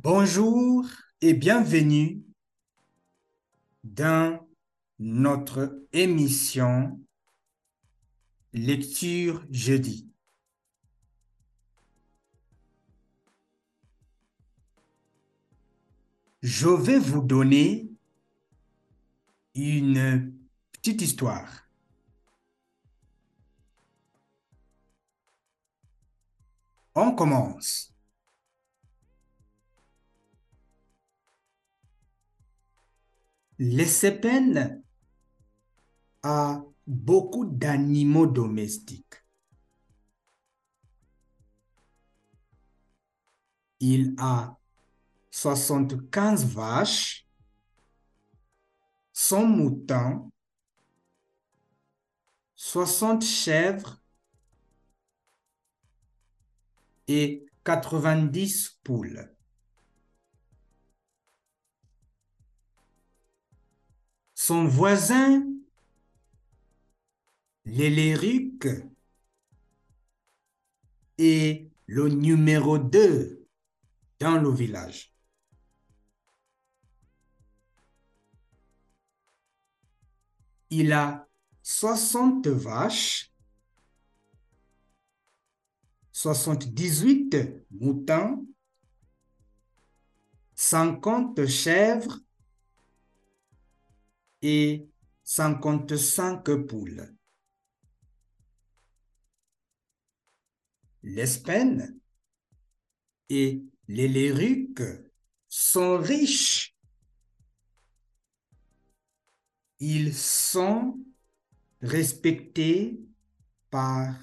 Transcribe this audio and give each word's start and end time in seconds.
Bonjour 0.00 0.86
et 1.20 1.34
bienvenue 1.34 2.22
dans 3.82 4.46
notre 5.00 5.84
émission 5.92 7.00
Lecture 8.52 9.44
jeudi. 9.50 10.08
Je 16.42 16.68
vais 16.68 17.00
vous 17.00 17.22
donner 17.22 17.90
une 19.56 20.32
petite 20.70 21.02
histoire. 21.02 21.68
On 26.94 27.16
commence. 27.16 27.97
Les 33.60 33.86
a 36.22 36.62
beaucoup 36.86 37.44
d'animaux 37.44 38.26
domestiques. 38.26 39.04
Il 43.80 44.14
a 44.18 44.56
75 45.30 46.46
vaches, 46.46 47.26
100 49.12 49.44
moutons, 49.46 50.30
60 52.54 53.24
chèvres 53.24 54.00
et 57.08 57.46
90 57.64 58.78
poules. 58.84 59.37
Son 64.48 64.64
voisin, 64.64 65.44
l'Éléric, 67.66 68.66
est 71.18 71.70
le 71.84 72.08
numéro 72.08 72.78
2 72.78 73.46
dans 74.18 74.40
le 74.40 74.50
village. 74.50 75.12
Il 80.70 80.94
a 80.94 81.28
60 81.62 82.46
vaches, 82.46 83.30
78 86.12 87.36
moutons, 87.70 88.46
50 90.54 91.44
chèvres 91.44 92.18
et 94.42 94.88
55 95.24 96.66
poules. 96.66 97.14
L'Espagne 101.02 101.94
et 103.28 103.62
les 103.88 104.08
Léruques 104.08 104.82
sont 105.48 105.98
riches. 105.98 106.76
Ils 109.80 110.14
sont 110.14 110.98
respectés 111.80 113.00
par 113.70 114.14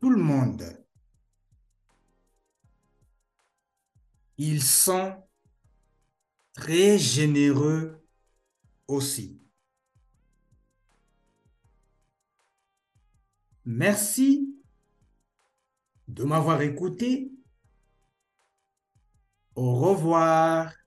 tout 0.00 0.10
le 0.10 0.22
monde. 0.22 0.84
Ils 4.36 4.62
sont 4.62 5.22
très 6.54 6.98
généreux 6.98 7.99
Merci 13.64 14.56
de 16.08 16.24
m'avoir 16.24 16.60
écouté. 16.62 17.32
Au 19.54 19.74
revoir. 19.76 20.79